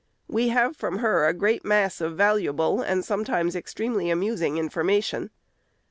[0.27, 5.29] We have from her a great mass of valuable, and sometimes extremely amusing, information.